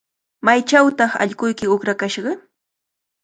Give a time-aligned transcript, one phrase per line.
[0.45, 2.31] ¿Maychawtaq allquyki uqrakashqa?